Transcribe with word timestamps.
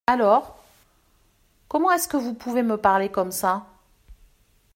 Alors! 0.07 0.57
Comment 1.67 1.91
est-ce 1.91 2.07
que 2.07 2.17
vous 2.17 2.33
pouvez 2.33 2.63
me 2.63 2.77
parlez 2.77 3.09
comme 3.09 3.31
ça? 3.31 3.67